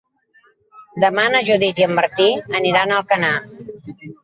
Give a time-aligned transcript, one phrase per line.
[1.03, 2.27] Demà na Judit i en Martí
[2.63, 3.35] aniran a Alcanar.